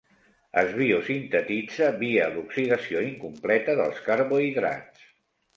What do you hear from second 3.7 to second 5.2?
dels carbohidrats.